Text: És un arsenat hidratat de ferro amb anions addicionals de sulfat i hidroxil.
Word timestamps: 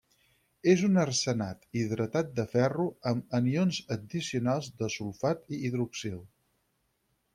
És 0.71 0.79
un 0.85 0.95
arsenat 1.01 1.67
hidratat 1.81 2.31
de 2.39 2.45
ferro 2.53 2.85
amb 3.11 3.37
anions 3.41 3.83
addicionals 3.97 4.71
de 4.81 4.91
sulfat 4.95 5.45
i 5.55 5.61
hidroxil. 5.67 6.19